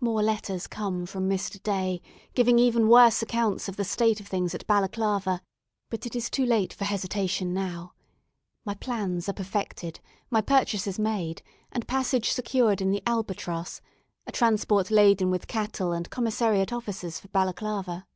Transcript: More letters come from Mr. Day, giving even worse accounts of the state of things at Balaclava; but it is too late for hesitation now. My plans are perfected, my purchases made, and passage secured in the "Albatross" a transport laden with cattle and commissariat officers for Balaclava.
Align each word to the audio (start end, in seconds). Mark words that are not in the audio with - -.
More 0.00 0.22
letters 0.22 0.66
come 0.66 1.04
from 1.04 1.28
Mr. 1.28 1.62
Day, 1.62 2.00
giving 2.32 2.58
even 2.58 2.88
worse 2.88 3.20
accounts 3.20 3.68
of 3.68 3.76
the 3.76 3.84
state 3.84 4.20
of 4.20 4.26
things 4.26 4.54
at 4.54 4.66
Balaclava; 4.66 5.42
but 5.90 6.06
it 6.06 6.16
is 6.16 6.30
too 6.30 6.46
late 6.46 6.72
for 6.72 6.86
hesitation 6.86 7.52
now. 7.52 7.92
My 8.64 8.72
plans 8.72 9.28
are 9.28 9.34
perfected, 9.34 10.00
my 10.30 10.40
purchases 10.40 10.98
made, 10.98 11.42
and 11.70 11.86
passage 11.86 12.30
secured 12.32 12.80
in 12.80 12.88
the 12.90 13.02
"Albatross" 13.04 13.82
a 14.26 14.32
transport 14.32 14.90
laden 14.90 15.28
with 15.30 15.46
cattle 15.46 15.92
and 15.92 16.08
commissariat 16.08 16.72
officers 16.72 17.20
for 17.20 17.28
Balaclava. 17.28 18.06